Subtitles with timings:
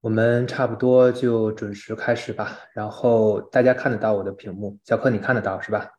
[0.00, 2.58] 我们差不多就准时开始吧。
[2.74, 5.90] 然后大家看得到我的屏幕，小柯你看得到是吧？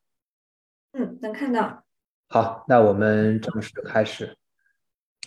[0.94, 1.84] 嗯，能看到。
[2.30, 4.36] 好，那我们正式开始。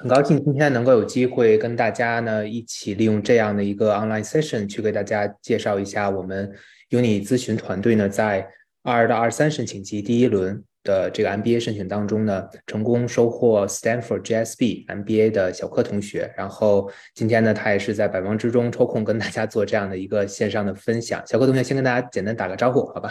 [0.01, 6.51] 很高兴今天能够有机会跟大家呢一起利用这样的一个 online session 去给大家介绍一下我们
[6.89, 8.51] Uni 咨询团队呢在
[8.83, 10.65] 二到二三申请季第一轮。
[10.85, 21.23] 的这个 MBA 申请当中呢，成功收获 Stanford GSB MBA 的小柯同学，然后今天呢，他也是在百忙之中抽空跟大家做这样的一个线上的分享。
[21.27, 23.11] 小柯同学先跟大家简单打个招呼，好吧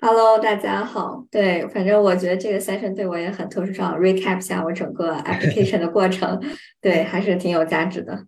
[0.00, 1.24] ？Hello，大家好。
[1.30, 6.40] 对，反正我觉得这个 session 对我也很特殊，上 recap 下我整个 application 的过程，
[6.80, 8.26] 对，还是挺有价值的。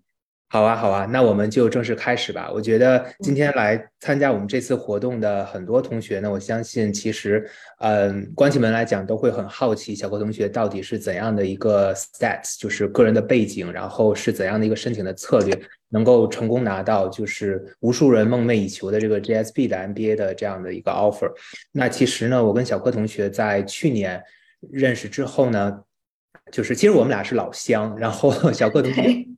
[0.52, 2.50] 好啊，好啊，那我们就正式开始吧。
[2.52, 15.56] 我觉得今天来参加我们这次活动的很多同学呢，我相信其实，嗯，关起门来讲都会很好奇小柯同学到底是怎样的一个 stats，就是个人的背景，然后是怎样的一个申请的策略，
[15.90, 21.30] 能够成功拿到就是无数人梦寐以求的这个 GSB 的 MBA 的这样的一个 offer。
[21.70, 24.20] 那其实呢，我跟小柯同学在去年
[24.72, 25.78] 认识之后呢，
[26.50, 29.28] 就是其实我们俩是老乡，然后小柯同学。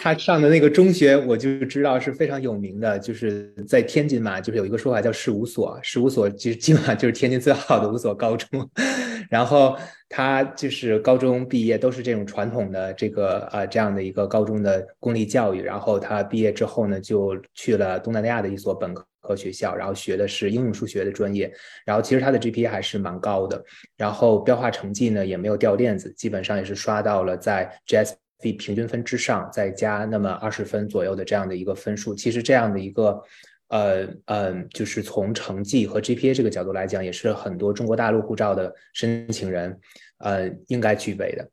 [0.00, 8.68] 他上的那个中学，我就知道是非常有名的，就是在天津嘛，就是有一个说法叫“事务所”，事务所其实基本上就是天津最好的五所高中。
[9.30, 9.76] 然后
[10.08, 15.62] 他就是高中毕业都是这种传统的这个啊这样的一个高中的公立教育。
[15.62, 21.50] 然后他毕业之后呢，就去了东南亚的一所本科学校，然后学的是应用数学的专业。
[21.86, 23.64] 然后其实他的 GPA 还是蛮高的，
[23.96, 28.14] 然后标化成绩呢也没有掉链子，基本上也是刷到了在 GS。
[28.42, 33.22] 比平均分之上再加那么二十分左右的这样的一个分数，其实这样的一个，
[33.68, 39.78] 呃呃，就是从成绩和 GPA 这个角度来讲，也是很多中国大陆护照的申请人，
[40.18, 41.48] 呃，应该具备的。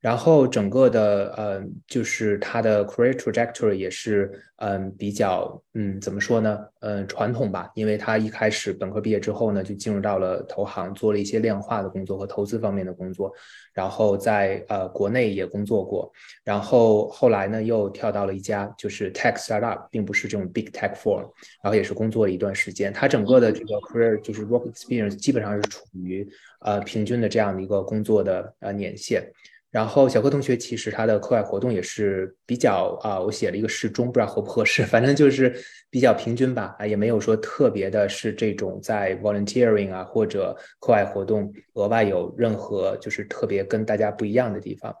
[0.00, 13.32] 然后整个的呃，就是他的 career trajectory 也是嗯比较嗯怎么说呢嗯传统吧，因为他一开始本科毕业之后呢，就进入到了投行做了一些量化的工作和投资方面的工作，
[13.74, 16.12] 然后在呃国内也工作过，
[16.44, 21.22] 然后后来呢又跳到了一家就是 tech startup，并不是这种 big tech firm，
[21.60, 26.24] 然后也是工作了一段时间，他整个的这个 career 就是 work experience 基本上是处于
[26.60, 29.28] 呃平均的这样的一个工作的呃年限。
[29.70, 35.54] 然后小柯同学其实他的课外活动也是比较啊，我写了一个适中，不知道合不合适， 反正就是
[35.90, 44.94] 比较平均吧，啊，也没有说特别的是这种在 volunteering 啊或者课外活动额外有任何就是特别跟大家不一样的地方。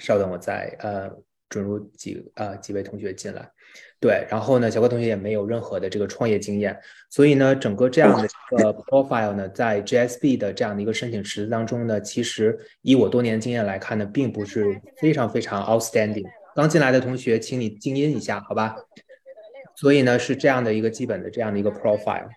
[0.00, 1.10] 稍等，我再呃
[1.48, 3.48] 准入几呃几位同学进来。
[4.00, 6.76] 对，然后呢，小高同学也没有任何的这个创业经验，
[7.08, 16.24] 所以呢，整个这样的一个 profile 呢，在 GSB 的这样的一个申请池子当中呢，其实以我多年经验来看呢，并不是非常非常 outstanding。
[16.56, 18.74] 刚进来的同学，请你静音一下，好吧？
[19.76, 22.28] 所以呢，是这样的一个基本的这样的一个 profile。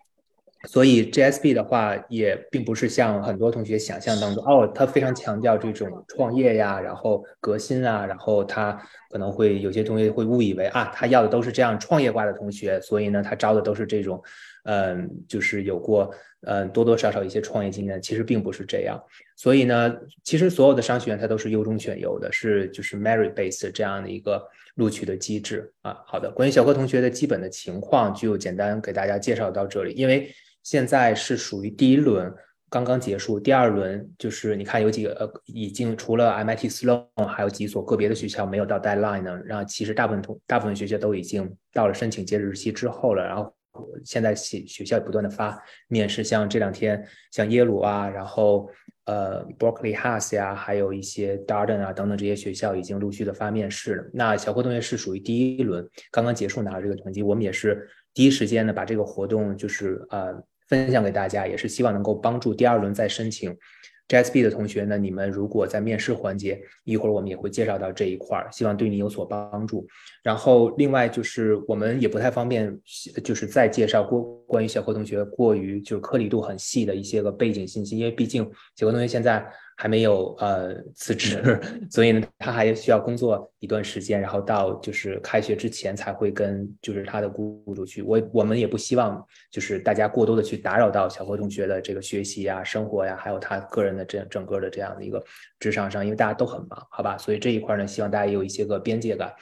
[0.67, 14.21] 所以 GSP 的话，也并不是像很多同学想象当中，哦，他非常强调这种创业呀，然后革新啊，然后他可能会有些同学会误以为啊，他要的都是这样创业挂的同学，所以呢，他招的都是这种，
[14.63, 16.11] 嗯，就是有过
[16.41, 19.01] 嗯多多少少一些创业经验，其实并不是这样。
[19.35, 24.41] 所以呢，其实所有的商学院它都是优中选优的，是就是 merit based 这样的一个
[24.75, 25.97] 录取的机制啊。
[26.05, 30.29] 好的，关于小柯同学的基本的情况，就简单给大家介绍到这里，因为。
[30.65, 32.33] 现在是属于第一轮
[32.71, 43.55] 刚刚结束，第二轮就是你看有几个呃已经除了 MIT Sloan 还有几所个别的学校没有到 deadline 呢，然后其实大部分同大部分学校都已经到了申请截止日期之后了，然后
[44.03, 45.55] 现在学学校也不断的发
[45.87, 48.67] 面试，像这两天像耶鲁啊，然后
[49.05, 54.03] 呃 Berkeley Haas 呀，还有一些 Darden 啊等等这些学校已经陆续的发面试了。
[54.11, 60.43] 那小霍同学是属于第一轮刚刚结束拿到这个成绩，我们也是第一时间呢把这个活动就是呃。
[60.67, 63.55] 分享给大家，也是希望能够帮助第二轮再申请
[64.07, 64.97] GSB 的同学呢。
[64.97, 69.87] 你们如果在面试环节，一会儿我们也会介绍到这一块儿，希望对你有所帮助。
[70.23, 72.79] 然后另外就是我们也不太方便，
[73.23, 78.43] 就是再介绍过关于小何同学过于就是颗粒度很细的一些个背景信息，因为毕竟
[78.75, 79.45] 小何同学现在。
[79.75, 81.59] 还没有呃辞职，
[81.91, 88.01] 所以呢，他还需要工作一段时间，然后到就是开学之前才会跟就是他的雇主去。
[88.01, 95.23] 我我们也不希望就是大家过多的去打扰到小何同学的这个学习呀、生活呀，还有他个人的这整个的这样的一个
[95.59, 97.17] 职场上，因为大家都很忙，好吧？
[97.17, 99.33] 所以这一块呢，希望大家也有一些个边界感。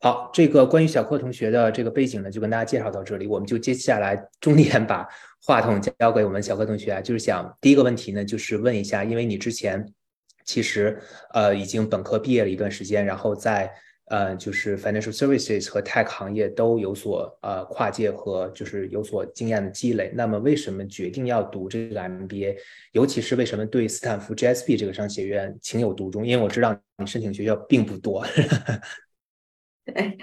[0.00, 5.06] 好，这个关于小柯同学的这个背景呢，就跟大家介绍到这里，我们就接下来重点把。
[5.42, 9.86] 话筒交给我们小柯同学啊，就是想第一个问题呢，就是问一下，因为你之前
[10.44, 10.98] 其实
[11.32, 13.72] 呃已经本科毕业了一段时间，然后在
[14.06, 20.10] 呃，就是 financial services 和 tech 行业都有所呃跨界和就是有所经验的积累。
[20.16, 22.56] 那么为什么决定要读这个 MBA？
[22.90, 26.26] 尤其是为什么对斯坦福 GSB 这个商学院情有独钟？
[26.26, 28.26] 因为我知道你申请学校并不多。
[29.86, 30.18] 对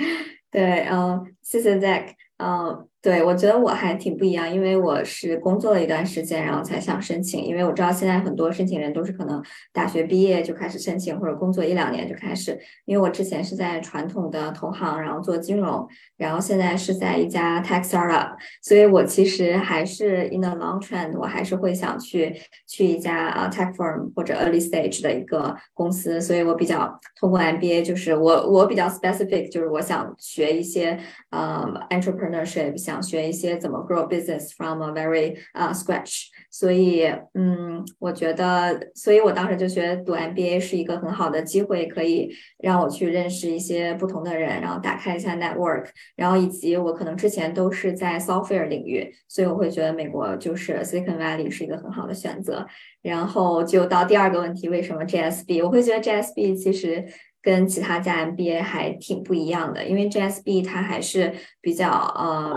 [0.52, 2.88] 对，嗯，谢谢 Zack，嗯。
[3.04, 7.44] 对，我觉得我还挺不一样，因为我是工作了一段时间，然后才想申请。
[7.44, 12.58] 因为我知道现在很多申请人都是可能大学毕业就开始申请，或者工作一两年就开始。
[12.86, 15.86] 因为我之前是在传统的投行，然后做金融，
[16.16, 22.34] 然后现在是在一家 tech startup，所以我其实还是 in the long trend，我还是会想去
[22.70, 26.22] 去一家啊 tech firm 或者 early stage 的一个公司。
[26.22, 30.98] 所以我比较通过 MBA，就是我我比较 specific，就是我想学一些
[31.32, 32.93] 呃 entrepreneurship 想。
[32.94, 52.68] 想学一些怎么 grow business from a very 啊 scratch，所以嗯，我觉得，所以我当时就觉得读 MBA 是一个很好的机会，可以让我去认识一些不同的人，然后打开一下 network，然后以及我可能之前都是在 software 领域，所以我会觉得美国就是 Silicon Valley 是一个很好的选择。
[53.02, 55.66] 然后就到第二个问题，为什么 JSB？
[55.66, 57.06] 我会觉得 JSB 其实。
[57.46, 62.56] 跟其他家 MBA 还挺不一样的，因为 GSB 它还是比较呃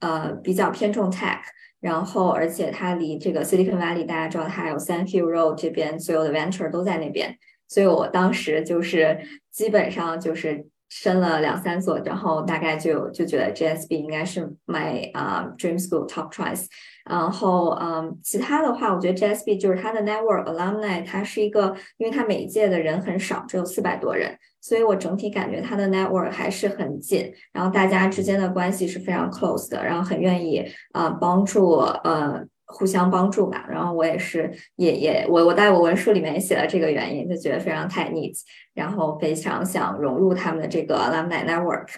[0.00, 1.38] 呃比较偏重 tech，
[1.80, 7.36] 然后而且它离这个 Silicon Valley 大家知道它还有 San Hill Road 这边所有的 venture 都在那边，
[7.68, 9.18] 所以我当时就是
[9.50, 16.66] 基本上就是申了两三所，然后大概就就觉得 GSB 应该是 my 啊 dream school top choice。
[17.04, 33.66] 然后，嗯，其他的话，我觉得 GSB 就是它的 network alumni，它是一个，因为它每一届的人很少，只有四百多人，所以我整体感觉它的 network 还是很紧，然后大家之间的关系是非常 close 的，然后很愿意啊帮助，呃，互相帮助吧。
[33.68, 38.36] 然后我也是，也也我我在我文书里面也写了这个原因，就觉得非常太 neat，
[38.74, 41.88] 然后非常想融入他们的这个 alumni network。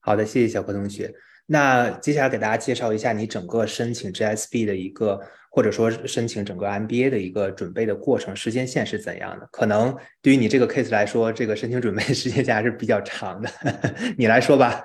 [0.00, 1.14] 好的，谢谢小柯同学。
[1.52, 5.20] 那接下来给大家介绍一下你整个申请 GSB 的一个，
[5.50, 9.48] 或者说申请整个 MBA 的一个准备的过程，时间线是怎样的？
[9.50, 13.50] 可能对于你这个 case 来说，这个申请准备 时间线还是比较长的。
[14.16, 14.84] 你来说吧。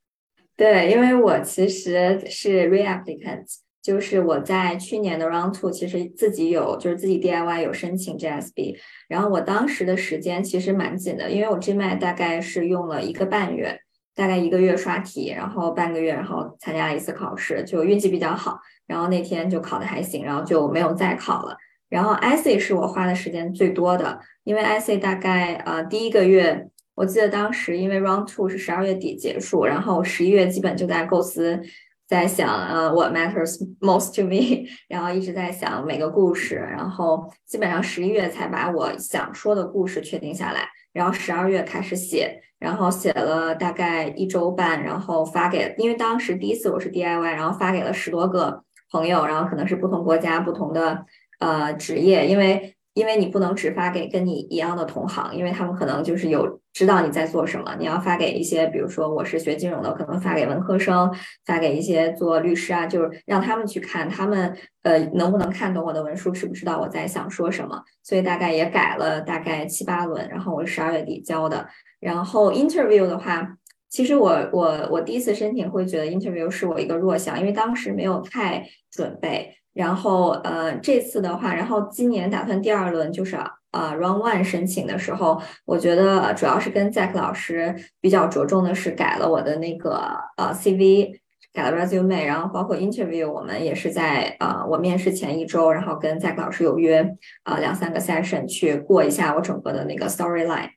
[0.56, 3.44] 对，因为我其实是 reapplicant，
[3.82, 13.82] 就是我在去年的 round two 其实自己有，就是自己 DIY 有申请 GSB，然后我当时的时间其实蛮紧的，因为我 GMAT 大概是用了一个半月。
[14.16, 21.56] 大概一个月刷题，然后半个月，然后参加了一次考试，就运气比较好，然后那天就考的还行，然后就没有再考了。
[21.88, 26.66] 然后 IC 是我花的时间最多的，因为 IC 大概呃第一个月，
[26.96, 31.62] 我记得当时因为 Round Two 是十二月底结束，然后十一月基本就在构思，
[32.08, 42.42] 在想呃 What matters most to me， 然后一直在想每个故事，然后基本上十一月才把我想说的故事确定下来，然后十二月开始写。
[42.58, 51.04] 然后写了大概一周半，然后发给，因为当时第一次我是 DIY，然后发给了十多个朋友，然后可能是不同国家、不同的
[51.38, 61.12] 呃职业，因为因为你不能只发给跟你一样的同行，因为他们可能就是有知道你在做什么，你要发给一些，比如说我是学金融的，可能发给文科生，
[61.44, 71.68] 发给一些做律师啊，就是让他们去看，他们呃能不能看懂我的文书，知不知道我在想说什么，所以大概也改了大概七八轮，然后我十二月底交的。
[72.00, 73.58] 然后 interview 的话，
[73.90, 79.52] 其实我我我第一次申请会觉得 interview 是我一个弱项，因为当时没有太准备。
[79.76, 83.36] 然后呃这次的话，然后今年打算第二轮就是
[83.72, 90.00] 呃，Run one 申请的时候，我觉得主要是跟 Zack 老师比较着重的是改了我的那个
[90.38, 91.20] 呃 CV，
[91.52, 97.14] 改了 resume，然后包括 interview，我们也是在呃我面试前一周，然后跟 Zack 老师有约
[97.44, 100.70] 呃两三个 session 去过一下我整个的那个 storyline。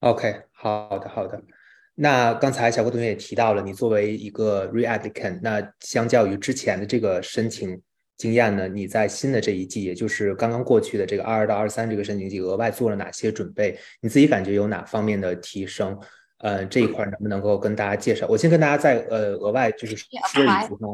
[0.00, 1.40] OK，好的好的。
[1.98, 7.80] 那刚才小郭同学也提到了，你作为一个 reapplicant，那相较于之前的这个申请
[8.18, 13.78] 经验呢，你在新的这一季，也就是刚刚过去的这个二二到二三这个申请季，额外做了哪些准备？
[14.02, 15.98] 你自己感觉有哪方面的提升？
[16.40, 18.26] 呃，这一块能不能够跟大家介绍？
[18.28, 20.88] 我先跟大家再呃额外就是说一句呢，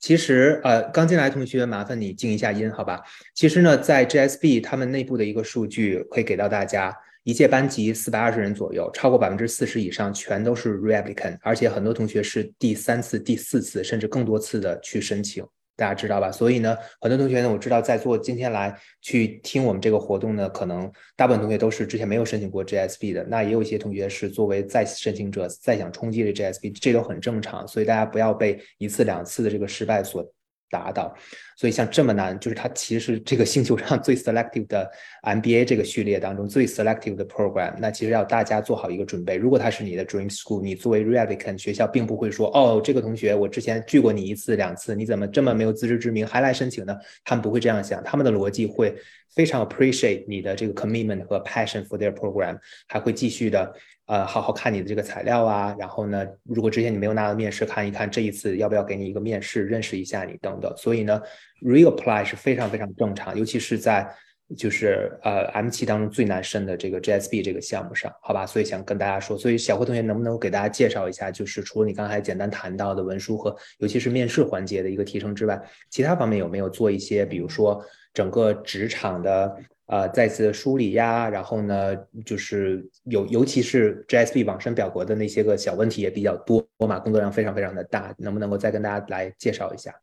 [0.00, 3.00] 其实呃刚进来同学麻烦你静一下音，好吧？
[3.32, 6.92] 其实呢，在 GSB 他们内部的一个数据可以给到大家。
[7.28, 15.44] 一届班级四百二十人左右，超过百分之四十以上全都是 reapplicant，而且很多同学是第三次、第四次甚至更多次的去申请，
[15.76, 16.32] 大家知道吧？
[16.32, 30.26] 所以呢，很多同学呢，我知道在座今天来去听我们这个活动呢，可能大部分同学都是之前没有申请过 GSB 的，那也有一些同学是作为再次申请者，再想冲击这 GSB，这都很正常，所以大家不要被一次两次的这个失败所
[30.70, 31.14] 达到。
[31.56, 34.88] 所以像这么难，就是它其实是这个星球上最 selective 的
[35.22, 37.74] MBA 这个序列当中最 selective 的 program。
[37.78, 39.36] 那其实要大家做好一个准备。
[39.36, 46.96] 如果它是你的 dream school，你作为 reapplicant，学校并不会说哦，这个同学我之前拒过你一次两次，你怎么这么没有自知之明还来申请呢？
[47.24, 48.94] 他们不会这样想，他们的逻辑会
[49.34, 53.74] 非常 appreciate 你的这个 commitment 和 passion for their program，还会继续的。
[54.08, 60.74] 呃，好好看你的这个材料啊，然后呢，如果之前你没有拿到面试，看一看这一次要不要给你一个面试，认识一下你等等。
[60.78, 61.20] 所以呢
[61.62, 64.08] ，reapply 是非常非常正常，尤其是在
[64.56, 68.46] 就是呃 M 七当中最难申的这个 GSB 这个项目上，好吧？
[68.46, 75.60] 所以想跟大家说，所以小何同学能不能给大家介绍一下，就是除了你刚才简单谈到的文书和尤其是面试环节的一个提升之外，
[75.90, 77.84] 其他方面有没有做一些，比如说
[78.14, 79.54] 整个职场的？
[79.88, 89.94] 呃，再次梳理呀，然后呢，就是尤，尤其是 GSP 网申表格的那些个小问题也比较多嘛，工作量非常非常的大，能不能够再跟大家来介绍一下？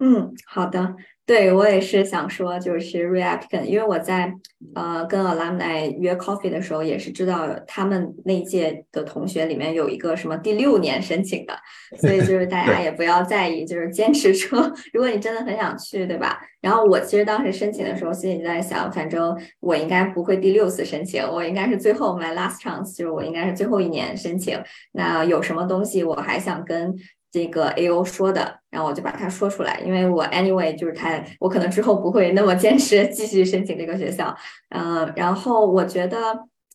[0.00, 0.96] 嗯，好的。
[1.26, 4.34] 对我也是想说，就是 reapplicant，因为我在
[4.74, 11.54] 呃跟 alumni 约 coffee 的时候，也是知道他们那届的同学里面有一个什么第六年申请的，
[12.00, 14.60] 所以就是大家也不要在意，就是坚持说，
[14.92, 16.40] 如果你真的很想去，对吧？
[16.60, 24.60] 然后我其实当时申请的时候，心里在想，反正我应该不会第六次申请，我应该是最后 my last chance，就是我应该是最后一年申请。
[24.90, 26.92] 那有什么东西我还想跟。
[27.30, 34.34] 这个 A O 说的，然后我就把它说出来，因为我 anyway 就是他，我可能之后不会那么坚持继续申请这个学校，
[34.70, 36.18] 嗯，然后我觉得，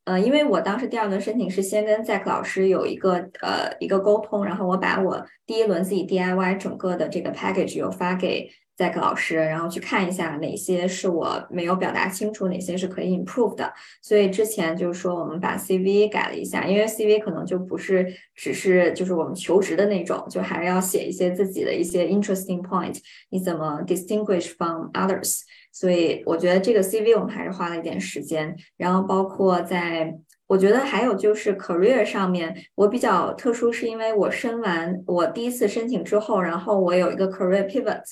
[0.06, 8.50] 呃，因为我当时第二轮申请是先跟 Zack 老师有一个呃一个沟通，然后我把我第一轮自己 D I Y 整个的这个 package 有发给。
[8.76, 13.74] 再跟老师，然后去看一下哪些是我没有表达清楚，哪些是可以 improve 的。
[14.02, 18.06] 所以之前就是说，我们把 CV 改了一下，因为 CV 可能就不是
[18.36, 22.98] 只是就是我们求职的那种，就还是要写一些自己的一些 interesting point，
[23.30, 25.42] 你怎么 distinguish from others。
[25.72, 28.56] 所以我觉得这个 CV 我们还是花了一点时间。
[28.78, 30.14] 然后包括在，
[30.48, 38.04] 我觉得还有就是 career 上面，我比较特殊，是因为我申完我第一次申请之后，然后我有一个 career pivot。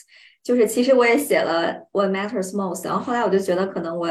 [0.43, 4.09] 就是其实我也写了 What matters most，然后后来我就觉得可能我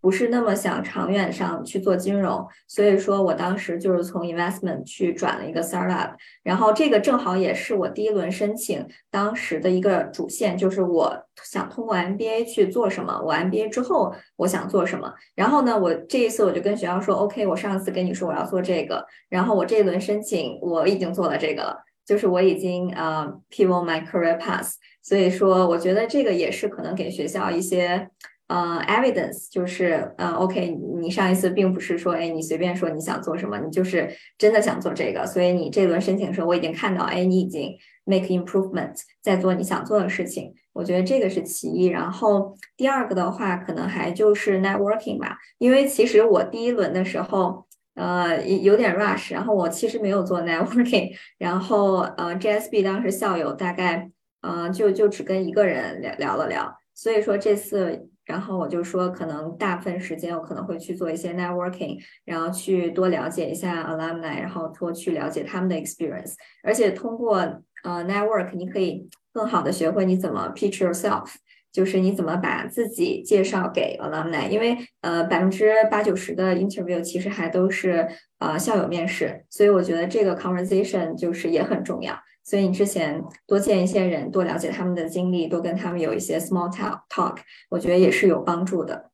[0.00, 6.12] 不是那么想长远上去做金融，所以说我当时就是从 investment 去转了一个 startup，
[6.42, 21.82] 然后这个正好也是我第一轮申请当时的一个主线，就是我想通过 MBA 去做什么，我 MBA 之后我想做什么，然后呢，我这一次我就跟学校说，OK，我上次跟你说我要做这个，然后我这一轮申请我已经做了这个了。
[22.04, 24.74] 就是我已经呃 pivot my career path，
[25.04, 28.08] 所以说我觉得这个也是可能给学校一些
[28.48, 30.70] 呃 evidence，就是呃 OK，
[31.00, 47.66] 你上一次并不是说哎你随便说你想做什么，你就是真的想做这个，所以你这轮申请的时候我已经看到哎你已经 make improvement，在做你想做的事情，我觉得这个是其一，然后第二个的话可能还就是 networking 吧，因为其实我第一轮的时候。
[47.96, 54.10] 呃，有点 rush，然后我其实没有做 networking，然后呃，GSB 当时校友大概
[54.44, 67.38] 呃就就只跟一个人聊聊了聊，所以说这次，然后我就说可能大部分时间我可能会去做一些 networking，然后去多了解一下 alumni，然后多去了解他们的 experience，而且通过
[67.82, 71.34] 呃 network，你可以更好的学会你怎么 pitch yourself。
[71.74, 78.06] 就是你怎么把自己介绍给 alumni，因为呃百分之八九十的 interview 其实还都是
[78.38, 82.16] 呃校友面试，所以我觉得这个 conversation 就是也很重要。
[82.44, 87.38] 所以你之前多见一些人，多了解他们的经历，多跟他们有一些 small talk talk，
[87.70, 89.10] 我觉得也是有帮助的。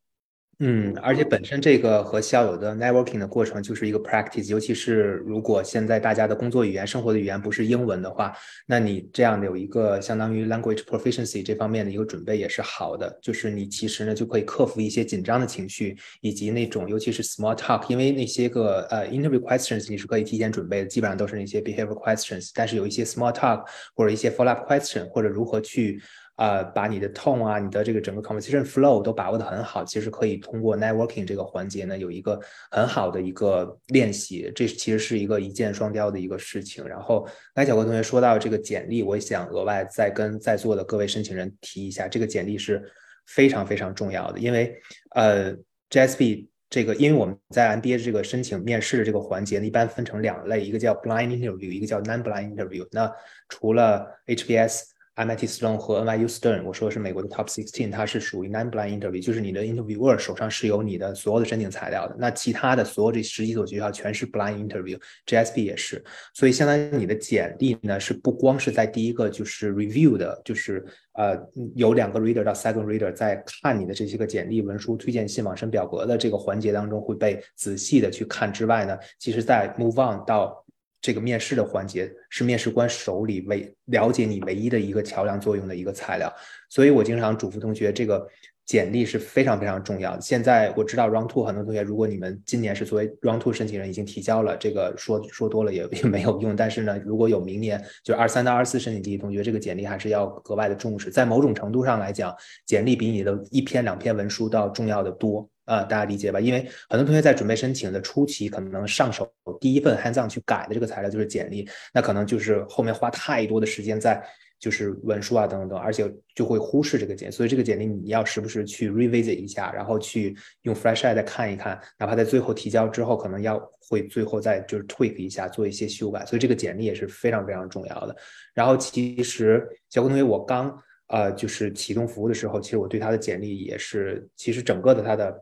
[0.63, 8.37] 嗯，而且本身这个和校友的 networking 的过程就是一个 practice，尤其是如果现在大家的工作语言、生活的语言不是英文的话，
[8.67, 13.19] 那你这样的有一个相当于 language proficiency 这方面的一个准备也是好的。
[13.23, 23.65] 就是你其实呢就可以克服一些紧张的情绪，以及那种尤其是 small talk，因为那些个呃 interview questions 你是可以提前准备的，基本上都是那些 behavior questions，但是有一些 small talk
[23.95, 26.03] 或者一些 follow up question，或者如何去。
[26.41, 34.51] 呃，把你的 tone 啊，你的这个整个 conversation flow 都把握的很好，其实可以通过 networking 这个环节呢，有一个很好的一个练习。
[34.55, 36.83] 这其实是一个一箭双雕的一个事情。
[36.89, 42.91] 然后，刚才小郭同学说到这个简历，我想额外再跟在座的各位申请人提一下，这个简历是
[43.27, 44.75] 非常非常重要的，因为
[45.11, 45.55] 呃
[45.91, 52.89] ，GSP 这个，因为我们在 MBA 这个申请面试的这个环节呢，一般分成两类，一个叫 blind interview，一个叫 non-blind interview。
[52.93, 53.13] 那
[53.51, 54.85] 除了 HBS。
[55.17, 62.17] MIT Sloan 和 NYU Stern，我说的是美国的 Top Sixteen，它是属于 non-blind interview，就是你的 interviewer 手上是有你的所有的申请材料的。
[62.19, 66.03] 那其他的所有这十几所学校全是 blind interview，GSB 也是。
[66.33, 71.37] 所以相当于你的简历呢，是不光是在第一个就是 review 的，就是呃
[71.75, 80.65] 有两个 reader 到 second reader 在看你的这些个简历、文书、推荐信、网申表格的这个环节当中会被仔细的去看之外呢，其实在 move on 到
[81.01, 86.33] 这个面试的环节是面试官手里唯了解你唯一的一个桥梁作用的一个材料，
[86.69, 88.27] 所以我经常嘱咐同学，这个
[88.67, 90.21] 简历是非常非常重要。
[90.21, 96.55] 现在我知道 Round Two 很多同学，如果你们今年是作为 Round Two 申请人已经提交了，这个说说多了也 也没有用。
[96.55, 101.11] 但是呢，如果有明年就二三到二四申请季同学，这个简历还是要格外的重视。
[101.11, 102.33] 在某种程度上来讲，
[102.67, 105.49] 简历比你的一篇两篇文书都要重要的多。
[105.71, 106.41] 啊，大家理解吧？
[106.41, 114.21] 因为很多同学在准备申请的初期，可能上手第一份 hands on 去改的这个材料就是简历，那可能就是后面花太多的时间在
[114.59, 123.57] 就是文书啊等等，而且就会忽视这个简，所以这个简历你要时不时去 revisit 一下，然后去用 fresh eye 再看一看，哪怕在最后提交之后，可能要
[123.89, 128.17] 会最后再就是 tweak 一下，做一些修改，所以这个简历也是非常非常重要的。
[128.55, 135.33] 然后其实小郭同学，我刚呃就是启动服务的时候，其实我对他的简历也是，其实整个的他的。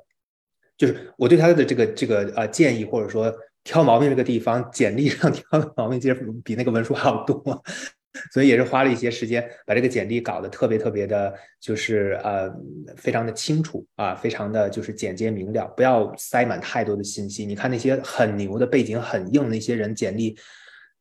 [0.78, 3.30] 就是我对他的这个这个呃建议，或者说
[3.64, 7.42] 挑毛病这个地方，简历上挑的毛病其实比那个文书还要多，
[8.32, 12.48] 所以也是花了一些时间把这个简历搞得特别特别的，就是呃
[12.96, 17.44] 非常的清楚啊，非常的就是简洁明了，不要塞满太多的信息。
[17.44, 20.34] 你看那些很牛的背景很硬的那些人简历。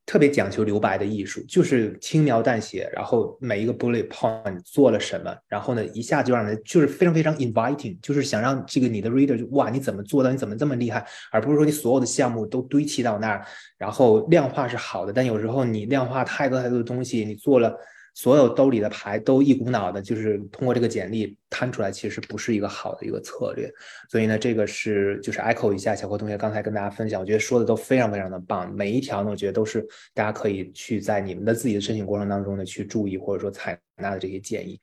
[0.08, 10.32] 特别讲求留白的艺术，就是轻描淡写，然后每一个 bullet point 做了什么，然后呢，一下就让人就是非常非常 inviting，就是想让这个你的 reader 就哇，你怎么做到？
[10.32, 11.06] 你怎么这么厉害？
[11.30, 13.46] 而不是说你所有的项目都堆砌到那儿，
[13.78, 17.78] 然后量化是好的，但有时候你量化太多太多的东西，你做了。
[18.17, 23.71] 所有兜里的牌都一股脑的，就是通过这个简历摊出来，其实不是一个好的一个策略。
[24.09, 28.74] 所以呢，这个是就是 echo 一下小何同学刚才跟大家分享，我觉得说的都非常非常的棒。
[28.74, 34.81] 每一条呢，我觉得都是大家可以去在你们的自己的申请过程当中呢去注意或者说采纳的这些建议。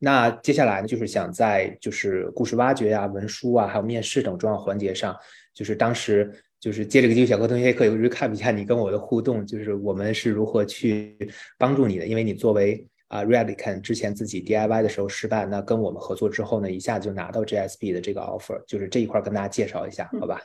[0.00, 5.16] 那接下来呢，就是想在就是故事挖掘呀、文书啊，还有面试等重要环节上，
[5.54, 6.32] 就是当时。
[6.62, 11.18] 就是借这个机会，小柯同学可以 recap 一下你跟我的互动，就是我们是如何去
[11.58, 12.06] 帮助你的。
[12.06, 20.40] 因为你作为啊 r e a l i c a n 之前自己 DIY 的时候失败，那跟我们合作之后呢，一下子就拿到 GSB 的这个 offer，就是这一块跟大家介绍一下，好吧？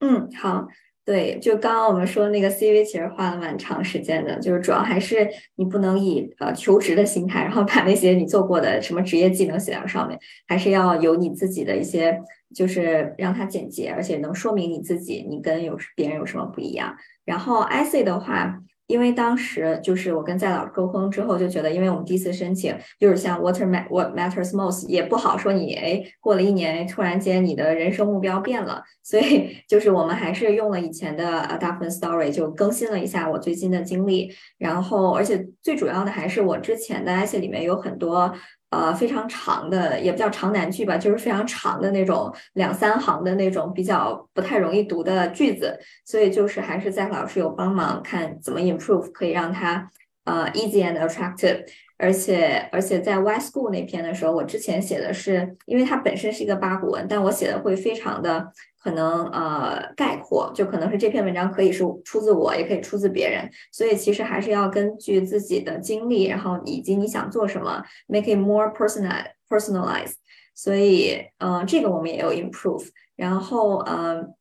[0.00, 0.66] 嗯，好。
[1.04, 12.20] 对，就刚刚我们说那个 CV，其实花了蛮长时间的，就是主要还是你不能以呃求职的心态，然后把那些你做过的什么职业技能写到上面，还是要有你自己的一些，
[12.54, 16.96] 就是让它简洁，而且能说明你自己，你跟有别人有什么不一样。
[17.24, 18.60] 然后 IC 的话。
[18.92, 38.34] 因为当时就是我跟在老师沟通之后，就觉得，因为我们第一次申请，就是像 What What Matters Most，也不好说你哎，过了一年，突然间你的人生目标变了，所以就是我们还是用了以前的呃大部分 story，就更新了一下我最近的经历，然后而且最主要的还是我之前的 essay 里面有很多。
[38.72, 49.90] 呃，非常长的，也不叫长难句吧，就是非常长的那种两三行的那种比较不太容易读的句子，所以就是还是在老师有帮忙看怎么 improve，可以让它
[50.24, 51.66] 呃 easy and attractive，
[52.02, 58.52] 而且而且在 Y School 那篇的时候，我之前写的是，因为它本身是一个八股文，但我写的会非常的。
[58.84, 70.14] 可能呃概括，就可能是这篇文章可以是出自我，也可以出自别人，所以其实还是要根据自己的经历，然后以及你想做什么，make it more personal personalized。
[70.52, 72.88] 所以嗯，这个我们也有 improve。
[73.14, 74.34] 然后嗯，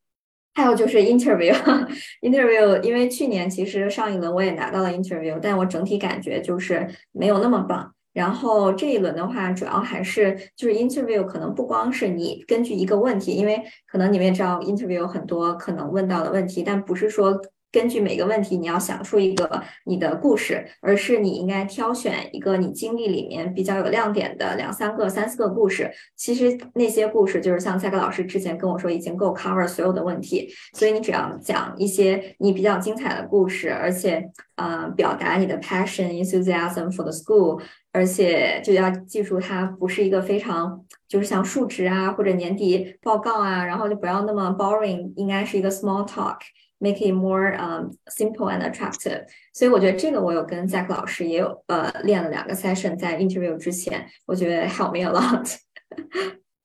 [0.53, 7.93] 还有就是 interview，interview， 因为去年其实上一轮我也拿到了 interview，但我整体感觉就是没有那么棒。
[8.13, 17.41] 然后这一轮的话，主要还是就是 interview，可能不光是你根据一个问题，因为可能你们也知道 interview 很多可能问到的问题，但不是说。
[17.71, 25.89] 根据每个问题，你要想出一个你的故事，而是你应该挑选一个你经历里面比较有亮点的两三个、三四个故事。
[26.17, 30.49] 其实那些故事就是像赛克老师之前跟我说，已经够 cover 所有的问题。
[30.73, 37.61] 所以你只要讲一些你比较精彩的故事，而且呃表达你的 passion、enthusiasm for the school，
[37.93, 46.37] 而且就要记住它不是一个非常就是像述职啊或者年底报告啊，然后就不要那么 boring，应该是一个 small talk。
[46.81, 49.25] Make it more um simple and attractive。
[49.53, 55.55] 所以我觉得这个我有跟 Zack 老师也有呃练了两个 session，在 interview 之前，我觉得 help me a lot。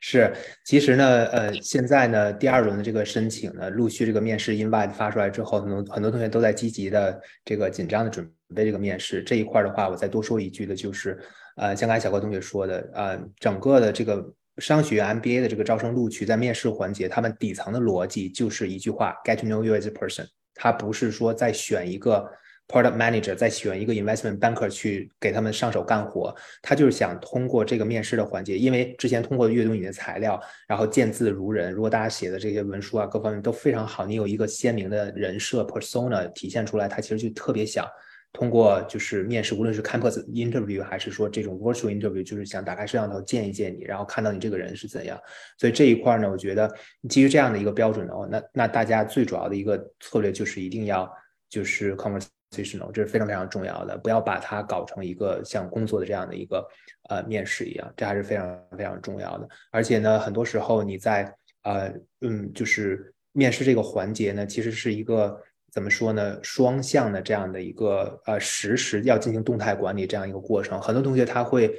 [0.00, 0.30] 是，
[0.66, 11.18] 其实呢，呃，现在呢，第二轮的这个申请呢，陆续这个面试 invite 发出来之后，很多很多同学都在积极的这个紧张的准备这个面试这一块的话，我再多说一句的就是，
[11.56, 14.22] 呃，像刚才小郭同学说的，呃，整个的这个
[14.58, 20.26] 商学院 MBA 的这个招生录取，在面试环节，他们底层的逻辑就是一句话：get to know you as a person。
[20.54, 22.30] 他不是说在选一个。
[22.68, 31.70] Product Manager 再选一个 Investment Banker 去给他们上手干活，他就是想通过这个面试的环节，因为之前通过阅读你的材料，然后见字如人。
[31.70, 37.86] 如果大家写的这些文书啊，各方面都非常好，你有一个鲜明的人设 Persona 体现出来，他其实就特别想
[38.32, 45.20] 通过就是面试，无论是 Campus Interview 还是说这种 Virtual Interview，就是想打开摄像头见一见你，然后看到你这个人是怎样。
[45.58, 46.72] 所以这一块呢，我觉得
[47.08, 51.10] 基于这样的一个标准的话，那那大家最主要的一个策略就是一定要
[51.48, 52.90] 就是 conversational，。
[52.92, 56.66] 这是非常非常重要的，不要把它搞成一个像工作的这样的一个
[57.08, 59.48] 呃面试一样，这还是非常非常重要的。
[59.70, 65.40] 而且呢，很多时候你在呃嗯，就是面试这个环节呢，其实是一个
[65.72, 70.80] 怎么说呢，双向的这样的一个呃实时要进行动态管理这样一个过程。
[70.80, 71.74] 很多同学他会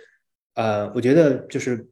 [0.55, 1.87] 呃，我觉得就是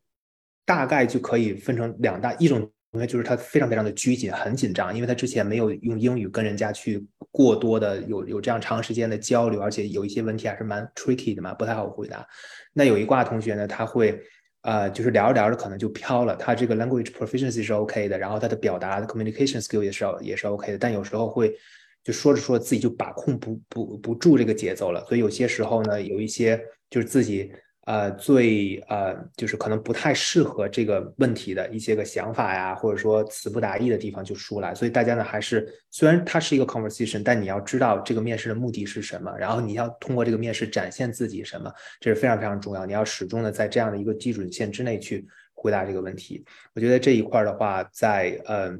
[0.66, 2.70] 大概就可以分成两大，一种。
[2.94, 12.28] 同学就是他非常非常的拘谨，很紧张，因为他之前没有用英语跟人家去过多的有有这样长时间的交流，而且有一些问题还是蛮 tricky 的嘛，不太好回答。
[12.74, 14.22] 那有一挂同学呢，他会
[14.64, 21.56] 呃，就是聊着聊着可能就飘了，他这个 language proficiency 是 OK 的，然后他的表达的 communication skill 也是也是 OK 的，但有时候会
[22.04, 27.52] 就说着说着自己就把控不不不住这个节奏了，所以有些时候呢，有一些就是自己。
[27.86, 34.74] 呃，最呃，就是可能不太适合这个问题的一些个想法呀，或者说词不达意的地方就出来。
[34.74, 42.86] 所以大家呢，还是虽然它是一个 conversation，但你要知道这个面试的目的是什么，然后你要通过这个面试展现自己什么，这是非常非常重要。
[42.86, 46.46] 你要始终的在这样的一个基准线之内去回答这个问题。
[46.76, 48.78] 我觉得这一块的话，在呃，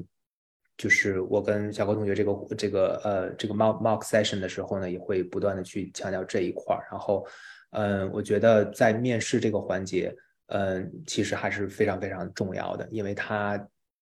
[0.82, 7.26] 就是我跟小高同学这个这个呃这个 mock mock session 的时候呢，也会不断的去强调这一块儿，然后。
[7.74, 10.14] 嗯，我觉得在面试这个环节，
[10.48, 13.58] 嗯，其实还是非常非常重要的，因为它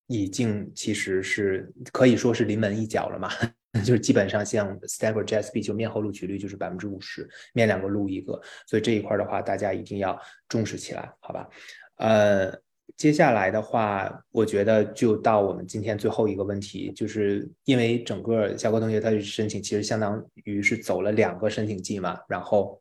[0.08, 3.30] 已经其实是可以说是临门一脚了嘛，
[3.86, 11.48] 就是基本上像 Stanford GSB 就面后录取率就是百分之五十，面两个录一个，所以这一块的话，大家一定要重视起来，好吧？
[11.98, 12.52] 呃，
[12.96, 22.80] 接下来的话，我觉得就到我们今天最后一个问题，就是因为整个小郭同学他的申请其实相当于是走了两个申请季嘛，然后。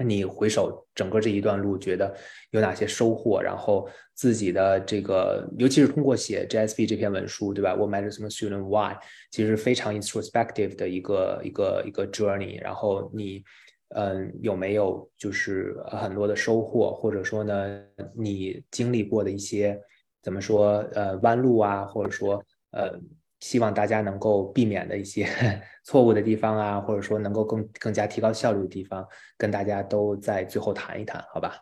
[0.00, 2.16] 那你回首整个这一段路，觉得
[2.52, 3.42] 有哪些收获？
[3.42, 8.62] 然后自己的这个，尤其是通过写 GSP 这篇文书，对吧？What matters to student?
[8.68, 8.96] why？
[9.32, 12.62] 其实非常 introspective 的一个一个一个 journey。
[12.62, 13.42] 然后你，
[13.90, 16.94] 嗯，有没有就是很多的收获？
[16.94, 17.80] 或者说呢，
[18.14, 19.80] 你经历过的一些
[20.22, 20.78] 怎么说？
[20.92, 22.98] 呃，弯路啊，或者说呃。
[23.40, 25.24] 希望大家能够避免的一些
[25.86, 31.54] 错误的地方啊，或者说能够更更加提高效率的地方，跟大家都在最后谈一谈，好吧？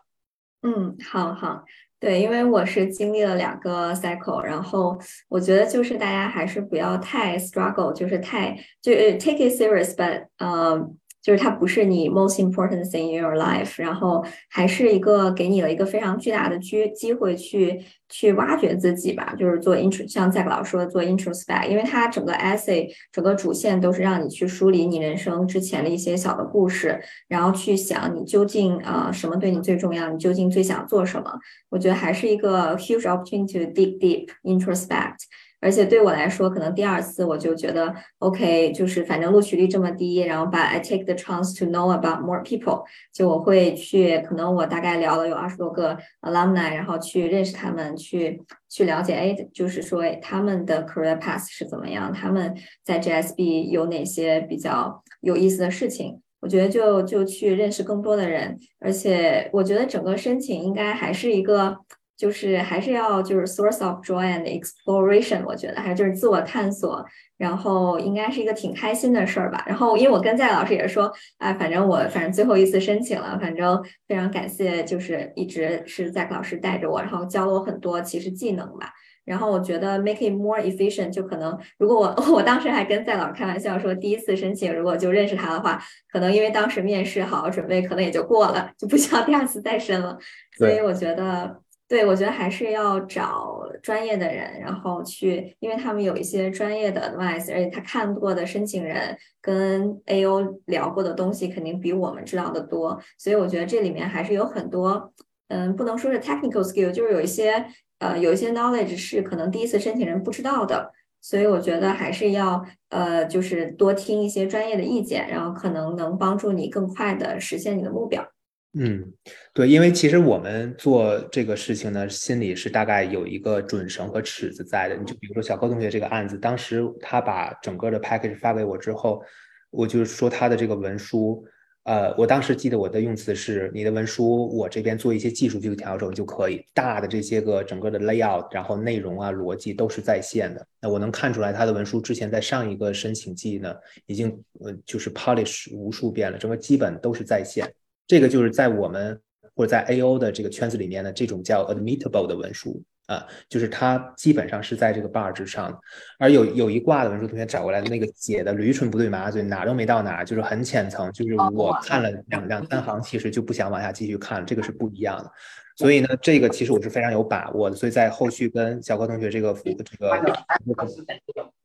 [0.63, 1.63] 嗯，好好，
[1.99, 10.89] 对，因为我是经历了两个 cycle，然后我觉得就是大家还是不要太 struggle，就是太就 take it serious，but 呃。
[11.27, 19.35] 就是它不是你 most important thing in your life，然后还是一个给你了一个非常巨大的机机会去去挖掘自己吧。
[19.37, 31.37] 就是做 intro，像在老师说的做 introspect，因为它整个 essay 整个主线都是让你去梳理你人生之前的一些小的故事，然后去想你究竟啊什么对你最重要，你究竟最想做什么。
[31.67, 35.17] 我觉得还是一个 huge opportunity to dig deep introspect。
[35.59, 48.39] 而且对我来说，可能第二次我就觉得 OK，就是反正录取率这么低，然后把 I take the chance to know about more people，就我会去，可能我大概聊了有二十多个 alumni，然后去认识他们，去
[48.69, 61.77] 去了解，哎，就是说他们的 career path 是怎么样，他们在 GSB 有哪些比较有意思的事情，我觉得就就去认识更多的人，而且我觉得整个申请应该还是一个。
[62.17, 67.05] 就是还是要就是 source of joy and exploration，我觉得还是就是自我探索，
[67.37, 69.63] 然后应该是一个挺开心的事儿吧。
[69.67, 78.91] 然后因为我跟在老师也说，哎，反正我反正最后一次申请了，反正非常感谢，就是一直是在老师带着我，然后教了我很多其实技能吧。
[79.23, 85.79] 然后我觉得 make it more efficient，就可能如果我 我当时还跟在老师开玩笑说，第一次申请如果就认识他的话，
[86.11, 90.17] 可能因为当时面试好好准备，可能也就过了，就不需要第二次再申了。
[90.57, 91.61] 所以我觉得。
[91.87, 105.13] 对，我觉得还是要找专业的人，然后去，因为他们有一些专业的 advice，而且他看过的申请人跟 AO 聊过的东西肯定比我们知道的多，所以我觉得这里面还是有很多，
[105.47, 107.65] 嗯，不能说是 technical skill，就是有一些，
[107.99, 110.91] 呃，有一些 knowledge 是可能第一次申请人不知道的。
[111.19, 118.25] 所以我觉得还是要呃，就是多听一些专业的意见，然后可能能帮助你更快的实现你的目标。
[118.73, 119.11] 嗯，
[119.53, 124.95] 对，因为其实我们做这个事情呢，心里是大概有一个准绳和尺子在的。
[124.95, 129.23] 你就比如说小高同学这个案子，当时他把整个的 package 发给我之后，
[129.71, 131.43] 我就说他的这个文书，
[131.85, 140.63] 呃，我当时记得我的用词是，你的文书我这边做一些技术性的调整就可以，大的这些个整个的 layout，然后内容啊逻辑都是在线的。
[140.81, 143.73] 那我能看出来他的文书之前在上一个申请季呢，
[144.05, 147.73] 已经呃就是 polish 无数遍了，整个基本都是在线。
[148.07, 149.19] 这个就是在我们
[149.53, 155.77] 或者在 A.O 的这个圈子里面的这种叫 admittable 的文书啊，就是它基本上是在这个 bar 之上。
[156.19, 161.11] 而有有一挂的文书同学找过来，那个写的驴唇不对马嘴，哪都没到哪，就是很浅层。
[161.11, 164.45] 就是我看了两两三行，其实就不想往下继续看了。
[164.45, 165.31] 这个是不一样的。
[165.75, 167.75] 所以呢，这个其实我是非常有把握的。
[167.75, 170.11] 所以在后续跟小柯同学这个服这个，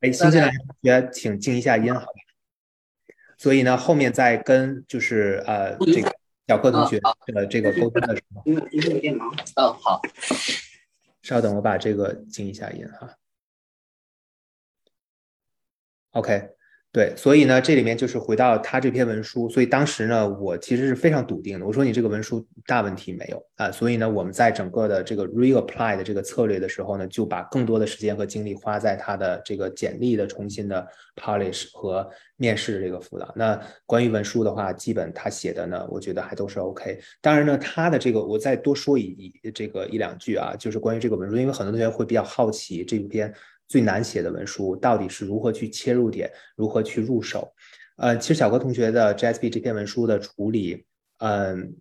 [0.01, 2.13] 哎，新进来同学请静一下音，好吧？
[3.37, 6.11] 所以呢，后面再跟就是呃这个。
[6.53, 9.35] 小柯同学的这个沟通的时候，因为因为有点忙。
[9.57, 10.03] 嗯，好，
[11.23, 13.17] 稍等，我把这个静一下音哈。
[16.11, 16.51] OK。
[16.93, 21.65] 对，所以呢，这里面就是回到他这篇文书，所以当时呢，我其实是非常笃定的。
[21.65, 33.33] 我说你这个文书大问题没有啊，所以呢，我们在整个的这个 reapply 的这个策略的时候呢，就把更多的时间和精力花在他的这个简历的重新的 polish 和面试的这个辅导。
[33.35, 37.01] 那关于文书的话，基本他写的呢，我觉得还都是 OK。
[37.23, 43.33] 当然呢，他的这个我再多说一这个一两句啊，就是关于这个文书，因为很多同学会比较好奇这篇。
[43.73, 47.55] 最难写的文书到底是如何去切入点，如何去入手？
[47.97, 50.85] 呃，其实小柯同学的 JSP 这篇文书的处理，
[51.21, 51.75] 嗯，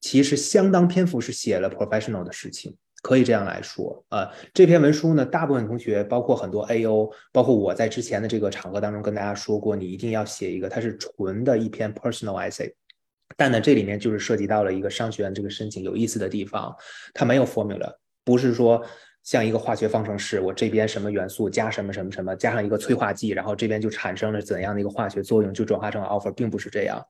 [0.00, 4.04] 其实相当篇幅是写了 professional 的事情，可以这样来说。
[4.08, 12.74] 呃，这篇文书呢，大部分同学，包括很多 AO，包括我在之前的这个场合当中跟大家说过，你一定要写一个，它是纯的一篇 personal essay。
[13.36, 16.74] 但呢，这里面就是涉及到了一个商学院这个申请有意思的地方，
[17.14, 18.84] 它没有 formula，不是说。
[19.22, 27.04] 像一个化学方程式，我这边什么元素加什么什么什么，加上一个催化剂，然后这边就产生了怎样的一个化学作用，就转化成 offer，并不是这样。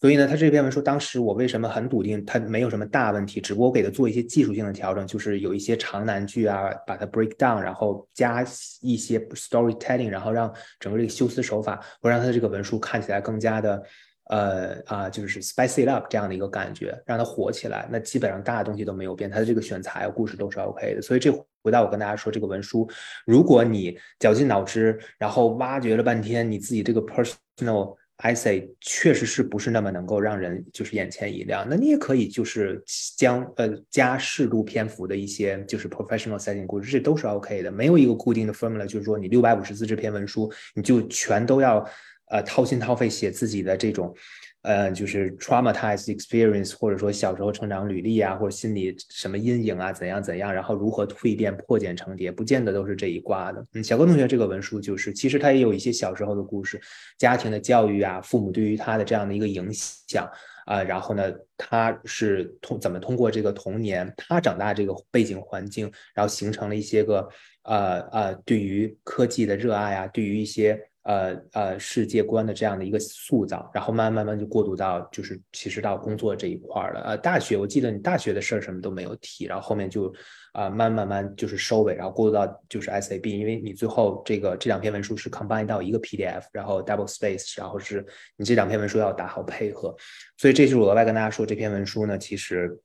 [0.00, 8.44] 所以呢，他这篇文书当时我为什么很笃定它没有什么大问题，只不过我给他做一些技术性的调整，就是有一些长难句啊，把它 break down，然后加
[8.80, 13.82] 一些 storytelling，然后让整个这个修辞手法，会让他的这个文书看起来更加的。
[14.28, 17.88] 呃啊，就是 spice it up 这样的一个感觉，让它火起来。
[17.90, 21.02] 那基本上大的东西都没有变，它的这个选材、故事都是 OK 的。
[21.02, 22.88] 所以这回到我跟大家说，这个文书，
[23.24, 32.82] 如果你绞尽脑汁，然后挖掘了半天，你自己这个 personal essay 确实是不是那么能够让人就是眼前一亮，那你也可以就是
[33.16, 37.72] 将呃加适度篇幅的一些就是 professional setting 故事，这都是 OK 的。
[37.72, 41.88] 没有一个固定的 formula，就是说你六百五十字这篇文书，你就全都要。
[42.30, 44.14] 呃，掏心掏肺写自己的这种，
[44.62, 53.64] 呃，就是 traumatized experience，或者说小时候成长履历啊，或者心理什么阴影啊，怎样怎样，然后如何蜕变、破茧成蝶，不见得都是这一挂的。
[53.72, 56.80] 嗯，小高同学这个文书就是，其实他也有一些小时候的故事，
[57.16, 60.28] 家庭的教育啊，父母对于他的这样的一个影响
[60.66, 67.26] 啊，然后呢，他是通怎么通过这个童年，他长大这个背景环境，然后形成了一些个
[67.62, 70.78] 呃呃，对于科技的热爱啊，对于一些。
[71.08, 77.00] 呃呃，世界观的这样的一个塑造，然后慢慢慢慢就过渡到就是其实到工作这一块了。
[77.00, 80.12] 呃，大学我记得你大学的事儿什么都没有提，然后后面就
[80.52, 88.04] 啊慢慢慢就是收尾，然后过渡到就是 SAB，因为你最后这个这两篇文书是 combine 到一个 PDF，然后 double space，然后是
[88.36, 89.96] 你这两篇文书要打好配合，
[90.36, 92.78] 所以这就是我额外跟大家说这篇文书呢，其实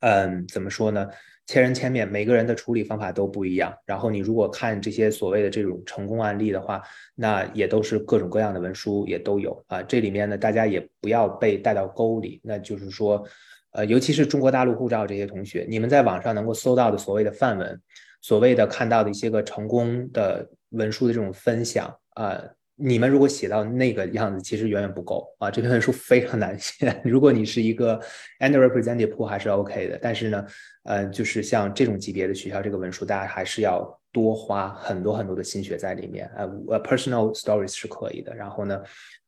[0.00, 1.06] 嗯怎么说呢？
[1.48, 3.74] 千人千面，每个人的处理方法都不一样。
[3.86, 6.82] 然后你如果看这些所谓的这种成功案例的话，
[7.14, 9.82] 那也都是各种各样的文书也都有啊。
[9.82, 12.38] 这里面呢，大家也不要被带到沟里。
[12.44, 13.26] 那就是说，
[13.72, 17.80] 呃，尤其是中国大陆护照这些同学，你们在网上能够搜到的所谓的范文，
[18.20, 22.38] 所谓的看到的一些个成功的文书的这种分享啊。
[22.80, 25.50] 你们如果写到那个样子，其实远远不够啊！
[25.50, 27.00] 这篇文书非常难写。
[27.02, 28.00] 如果你是一个
[28.38, 29.98] underrepresented pool，还是 OK 的。
[30.00, 30.46] 但是呢，
[30.84, 36.30] 呃，就是像这种级别的学校，这个文书大家还是要多花很多很多的心血在里面。
[36.36, 36.46] 呃
[36.80, 38.32] ，personal stories 是可以的。
[38.32, 38.80] 然后呢，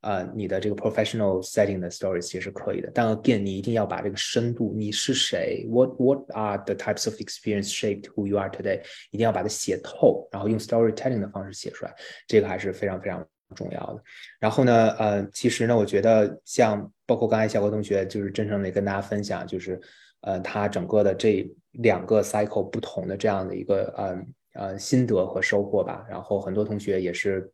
[0.03, 2.89] 呃，你的这个 professional setting 的 stories 也是可以的。
[2.95, 8.81] 但 again，你一定要把这个深度，你是谁？What What are the types of experience shaped who you are today？
[9.11, 11.93] 一定要把它写透，然后用 storytelling 的方式写出来。
[12.29, 13.27] 这个还是非常非常。
[13.55, 14.03] 重要的，
[14.39, 19.81] 然后呢，呃，其实呢，我觉得像包括刚才小郭同学就是真诚的跟大家分享，就是
[20.21, 24.19] 呃，他整个的这两个 cycle 不同的这样的一个呃
[24.55, 26.07] 呃心得和收获吧。
[26.09, 27.51] 然后很多同学也是，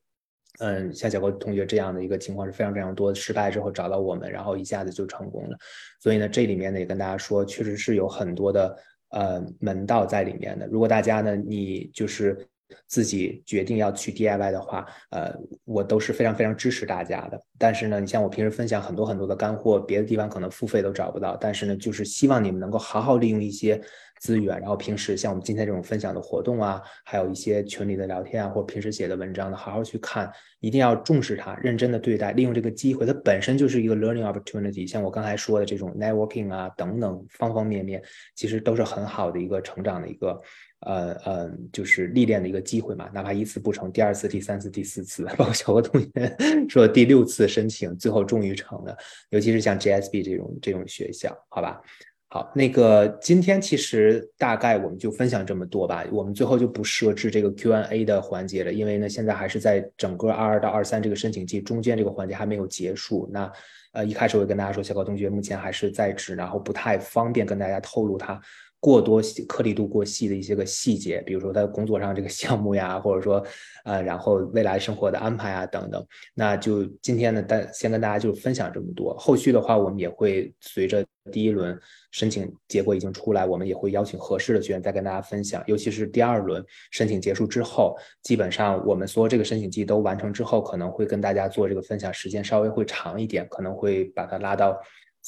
[0.59, 5.57] 嗯，像小郭同学这样的一个情况是非常非常多的，失败之后找到我们，然后一下子就成功了。
[6.01, 8.77] 所以呢，这里面呢也跟大家说，确实是有很多的
[9.11, 10.67] 呃门道在里面的。
[10.67, 12.47] 如果大家呢，你就是
[12.89, 15.33] 自己决定要去 DIY 的话，呃，
[15.65, 17.41] 我都是非常非常支持大家的。
[17.59, 21.37] 但是呢，你像我平时分享很多很多的干货，别的地方可能付费都找不到。
[21.37, 23.81] 但是呢，就是希望你们能够好好利用一些
[24.21, 34.87] 资源，然后平时像我们今天这种分享的活动啊，还有一些群里的聊天啊，或者平时写的文章呢，好好去看，一定要重视它，认真的对待，利用这个机会，它本身就是一个 learning opportunity。
[34.87, 38.03] 像我刚才说的这种 networking 啊等等方方面面，
[38.35, 40.41] 其实都是很好的一个成长的一个。
[40.87, 46.37] 呃呃，就是历练的一个机会嘛，哪怕一次不成，第二次、第三次、第四次， 包括小何同学
[46.69, 48.97] 说第六次申请，最后终于成了。
[49.31, 51.81] 尤其是像 GSB 这种这种学校，好吧？
[52.29, 63.29] 好，那个今天其实大概我们就分享这么多吧，我们最后就不设置这个 Q&A 的环节了，因为呢，现在还是在整个二二到二三这个申请季中间这个环节还没有结束。
[63.33, 63.51] 那
[63.93, 68.39] 呃，一开始我跟大家说，小高同学目前还是在职，然后不太方便跟大家透露他。
[68.87, 73.45] 过多颗粒度过细的一些个细节，比如说他工作上这个项目呀，或者说，
[73.85, 79.13] 呃，然后未来生活的安排啊等等，那就今天呢，大先跟大家就分享这么多。
[79.19, 81.77] 后续的话，我们也会随着第一轮
[82.13, 85.61] 申请结果已经出来，我们也会邀请合适的学员再跟大家分享。
[85.67, 94.79] 尤其是第二轮申请结束之后，基本上我们所有这个申请季都完成之后，可能会跟大家做这个分享，时间稍微会长一点，可能会把它拉到。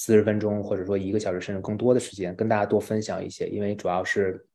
[0.00, 4.46] 四十分钟，或者说一个小时，甚至更多的时间，跟大家多分享一些，因为主要是，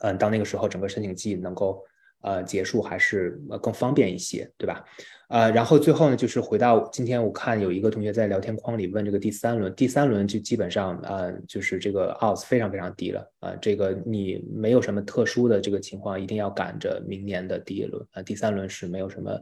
[0.00, 1.84] 嗯，到那个时候整个申请季能够
[2.22, 4.84] 呃结束，还是更方便一些，对吧？
[5.28, 19.40] 呃，然后最后呢，就是回到今天，我看有一个同学在聊天框里问这个第三轮，第三轮就基本上呃就是这个 odds 非常非常低了啊，这个你没有什么特殊的这个情况，一定要赶着明年的第一轮啊，第三轮是没有什么。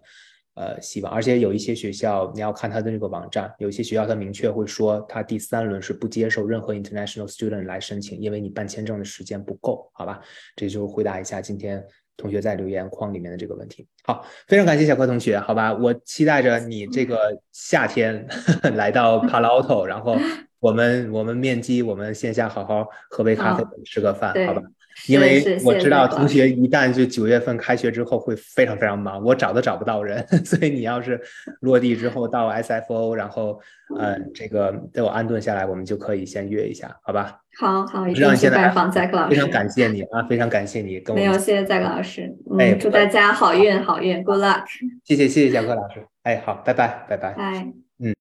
[0.55, 10.21] 呃，希望，而且有一些学校，你要看他的那个网站，有一些学校他明确会说，他第三轮是不接受任何 international student 来申请，因为你办签证的时间不够，好吧？
[10.57, 11.83] 这就回答一下今天
[12.17, 13.87] 同学在留言框里面的这个问题。
[14.05, 15.73] 好，非常感谢小柯同学，好吧？
[15.73, 18.27] 我期待着你这个夏天
[18.75, 20.17] 来到 Palo Alto，然后
[20.59, 24.61] 我们我们面基，我们线下好好喝杯咖啡，吃个饭，好吧？
[25.07, 31.21] 因为我知道同学一旦就九月份开学之后会非常非常忙，我找都找不到人， 所以你要是
[31.61, 33.61] 落地之后到 SFO，然后
[33.99, 37.41] 呃这个等我安顿下来，我们就可以先约一下，好吧？
[37.59, 39.35] 好好，一定去拜访 Zack 老师。
[39.35, 41.21] 非常感谢你啊，非常感谢你跟我。
[41.21, 42.33] 没有，谢谢 Zack 老师。
[42.59, 44.65] 哎，祝大家好运好运，Good luck。
[45.05, 46.07] 谢谢谢谢小柯老师。
[46.23, 47.33] 哎，好，拜拜拜拜。
[47.35, 47.90] 拜。